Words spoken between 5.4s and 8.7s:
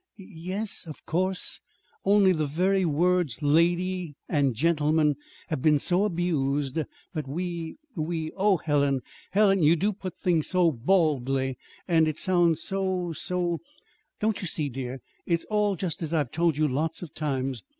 have been so abused that we we Oh,